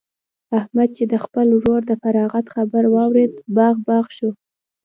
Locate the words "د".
1.11-1.13, 1.89-1.91